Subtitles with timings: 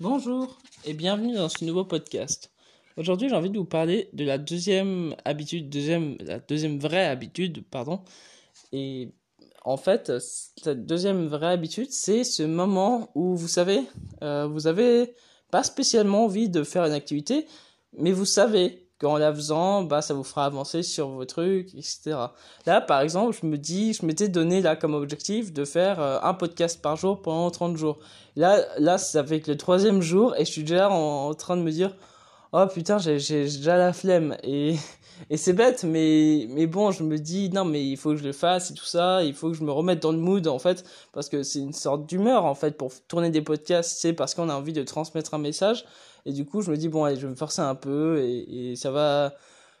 [0.00, 2.52] Bonjour et bienvenue dans ce nouveau podcast.
[2.96, 7.64] Aujourd'hui, j'ai envie de vous parler de la deuxième habitude, deuxième, la deuxième vraie habitude,
[7.68, 8.02] pardon.
[8.70, 9.10] Et
[9.64, 13.80] en fait, cette deuxième vraie habitude, c'est ce moment où vous savez,
[14.22, 15.14] euh, vous avez
[15.50, 17.46] pas spécialement envie de faire une activité,
[17.92, 22.16] mais vous savez qu'en la faisant, bah, ça vous fera avancer sur vos trucs, etc.
[22.66, 26.18] Là, par exemple, je me dis, je m'étais donné là comme objectif de faire euh,
[26.22, 27.98] un podcast par jour pendant 30 jours.
[28.36, 31.62] Là, là, ça fait que le troisième jour et je suis déjà en, train de
[31.62, 31.94] me dire,
[32.52, 34.36] oh putain, j'ai déjà la flemme.
[34.42, 34.76] Et,
[35.30, 38.24] et c'est bête, mais, mais bon, je me dis, non, mais il faut que je
[38.24, 40.58] le fasse et tout ça, il faut que je me remette dans le mood, en
[40.58, 44.34] fait, parce que c'est une sorte d'humeur, en fait, pour tourner des podcasts, c'est parce
[44.34, 45.84] qu'on a envie de transmettre un message.
[46.26, 48.74] Et du coup, je me dis, bon, allez, je vais me forcer un peu et,
[48.76, 49.34] ça va,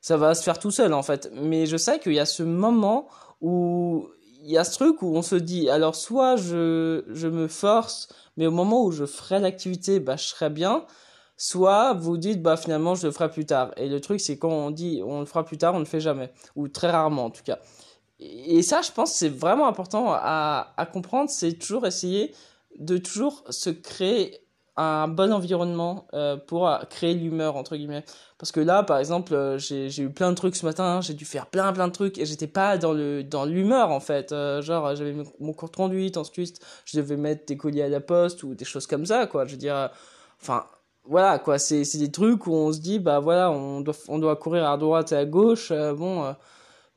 [0.00, 1.30] ça va se faire tout seul, en fait.
[1.34, 3.08] Mais je sais qu'il y a ce moment
[3.40, 4.08] où
[4.42, 8.08] il y a ce truc où on se dit, alors soit je, je me force,
[8.36, 10.84] mais au moment où je ferai l'activité, bah, je serai bien.
[11.36, 13.72] Soit vous dites, bah, finalement, je le ferai plus tard.
[13.76, 15.88] Et le truc, c'est quand on dit, on le fera plus tard, on ne le
[15.88, 16.32] fait jamais.
[16.56, 17.58] Ou très rarement, en tout cas.
[18.20, 21.30] Et ça, je pense, c'est vraiment important à, à comprendre.
[21.30, 22.34] C'est toujours essayer
[22.78, 24.44] de toujours se créer
[24.76, 28.04] un bon environnement euh, pour créer l'humeur entre guillemets
[28.38, 31.24] parce que là par exemple euh, j'ai eu plein de trucs ce matin j'ai dû
[31.24, 34.62] faire plein plein de trucs et j'étais pas dans le dans l'humeur en fait euh,
[34.62, 38.42] genre j'avais mon cours de conduite ensuite je devais mettre des colis à la poste
[38.42, 39.90] ou des choses comme ça quoi je veux dire
[40.42, 40.66] enfin
[41.04, 44.36] voilà quoi c'est des trucs où on se dit bah voilà on doit on doit
[44.36, 46.34] courir à droite et à gauche bon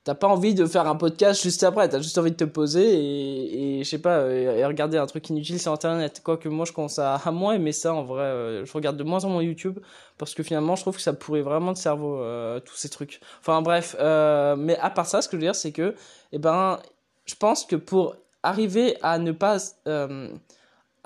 [0.07, 3.79] t'as pas envie de faire un podcast juste après, t'as juste envie de te poser
[3.79, 6.21] et, je sais pas, euh, et regarder un truc inutile sur internet.
[6.23, 9.03] Quoique moi je commence à, à moins aimer ça en vrai, euh, je regarde de
[9.03, 9.79] moins en moins YouTube
[10.17, 13.19] parce que finalement je trouve que ça pourrait vraiment de cerveau, euh, tous ces trucs.
[13.41, 15.93] Enfin bref, mais à part ça, ce que je veux dire c'est que,
[16.31, 16.79] eh ben,
[17.25, 19.57] je pense que pour arriver à ne pas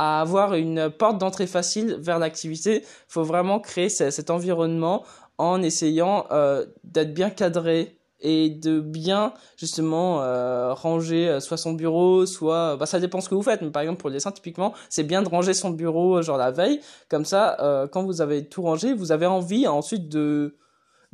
[0.02, 5.04] à avoir une porte d'entrée facile vers l'activité, faut vraiment créer cet environnement
[5.38, 6.28] en essayant
[6.84, 12.86] d'être bien cadré et de bien justement euh, ranger euh, soit son bureau, soit bah
[12.86, 13.62] ça dépend ce que vous faites.
[13.62, 16.52] Mais par exemple pour le dessin typiquement, c'est bien de ranger son bureau genre la
[16.52, 16.80] veille,
[17.10, 20.56] comme ça euh, quand vous avez tout rangé, vous avez envie ensuite de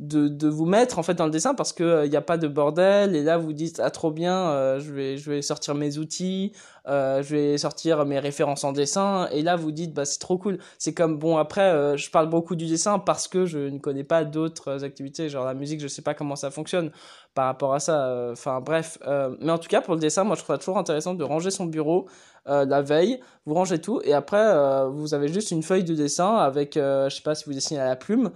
[0.00, 2.20] de, de vous mettre en fait dans le dessin parce que il euh, n'y a
[2.20, 5.42] pas de bordel et là vous dites ah trop bien euh, je vais je vais
[5.42, 6.52] sortir mes outils
[6.86, 10.38] euh, je vais sortir mes références en dessin et là vous dites bah c'est trop
[10.38, 10.58] cool.
[10.78, 14.24] C'est comme bon après je parle beaucoup du dessin parce que je ne connais pas
[14.24, 16.92] d'autres activités genre la musique je sais pas comment ça fonctionne
[17.34, 18.98] par rapport à ça enfin bref
[19.40, 21.50] mais en tout cas pour le dessin moi je trouve ça toujours intéressant de ranger
[21.50, 22.06] son bureau
[22.46, 26.74] la veille vous rangez tout et après vous avez juste une feuille de dessin avec
[26.76, 28.30] je sais pas si vous dessinez à la plume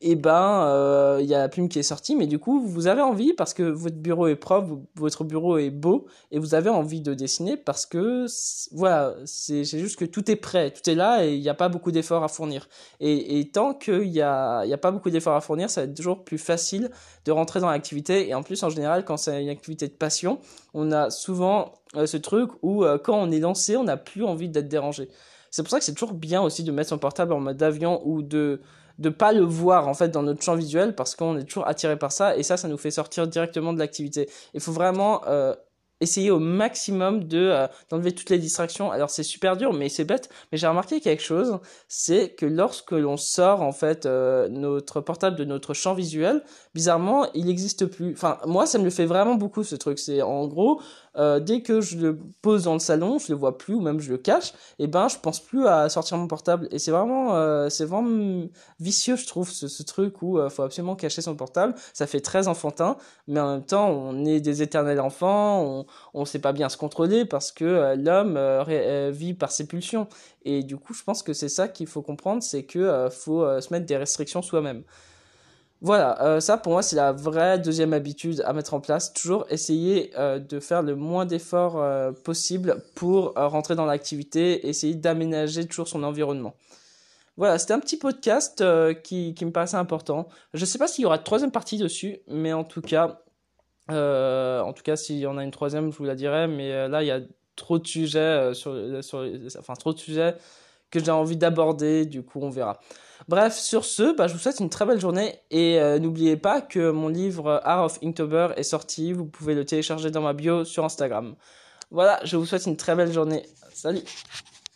[0.00, 2.60] et eh ben euh, il y a la plume qui est sortie mais du coup
[2.64, 6.54] vous avez envie parce que votre bureau est propre votre bureau est beau et vous
[6.54, 8.26] avez envie de dessiner parce que
[8.70, 11.68] voilà c'est juste que tout est prêt tout est là et il n'y a pas
[11.68, 12.68] beaucoup d'efforts à fournir.
[13.00, 15.86] Et, et tant qu'il y a y a pas beaucoup d'efforts à fournir ça va
[15.88, 16.90] être toujours plus facile
[17.24, 18.28] de rentrer dans l'activité.
[18.28, 20.38] Et en plus en général quand c'est une activité de passion
[20.74, 24.22] on a souvent euh, ce truc où euh, quand on est lancé on n'a plus
[24.22, 25.08] envie d'être dérangé.
[25.50, 28.00] C'est pour ça que c'est toujours bien aussi de mettre son portable en mode avion
[28.04, 28.60] ou de
[28.98, 31.98] de pas le voir en fait dans notre champ visuel parce qu'on est toujours attiré
[31.98, 34.28] par ça et ça ça nous fait sortir directement de l'activité.
[34.54, 35.54] Il faut vraiment euh,
[36.00, 38.90] essayer au maximum de euh, d'enlever toutes les distractions.
[38.90, 40.28] Alors c'est super dur, mais c'est bête.
[40.52, 41.58] Mais j'ai remarqué quelque chose,
[41.88, 46.42] c'est que lorsque l'on sort en fait euh, notre portable de notre champ visuel,
[46.74, 48.12] bizarrement, il n'existe plus.
[48.12, 49.98] Enfin, moi, ça me le fait vraiment beaucoup ce truc.
[49.98, 50.80] C'est en gros,
[51.18, 54.00] euh, dès que je le pose dans le salon, je le vois plus ou même
[54.00, 56.68] je le cache, et ben je pense plus à sortir mon portable.
[56.70, 58.46] Et c'est vraiment, euh, c'est vraiment
[58.80, 61.74] vicieux, je trouve, ce, truc où euh, faut absolument cacher son portable.
[61.92, 62.96] Ça fait très enfantin,
[63.26, 66.76] mais en même temps, on est des éternels enfants, on, on sait pas bien se
[66.76, 68.38] contrôler parce que euh, l'homme
[69.12, 70.08] vit par ses pulsions.
[70.44, 73.72] Et du coup, je pense que c'est ça qu'il faut comprendre, c'est que faut se
[73.72, 74.82] mettre des restrictions soi-même.
[75.80, 79.12] Voilà, euh, ça pour moi c'est la vraie deuxième habitude à mettre en place.
[79.12, 84.94] Toujours essayer euh, de faire le moins d'efforts euh, possible pour rentrer dans l'activité, essayer
[84.94, 86.54] d'aménager toujours son environnement.
[87.36, 88.64] Voilà, c'était un petit podcast
[89.04, 90.28] qui, qui me paraissait important.
[90.54, 93.20] Je ne sais pas s'il y aura une troisième partie dessus, mais en tout cas,
[93.88, 96.48] en tout cas s'il y en a une troisième, je vous la dirai.
[96.48, 97.20] Mais là, il y a
[97.54, 98.72] trop de sujets sur,
[99.56, 100.34] enfin trop de sujets
[100.90, 102.06] que j'ai envie d'aborder.
[102.06, 102.80] Du coup, on verra.
[103.26, 106.60] Bref, sur ce, bah, je vous souhaite une très belle journée et euh, n'oubliez pas
[106.60, 109.12] que mon livre Art of Inktober est sorti.
[109.12, 111.34] Vous pouvez le télécharger dans ma bio sur Instagram.
[111.90, 113.44] Voilà, je vous souhaite une très belle journée.
[113.72, 114.02] Salut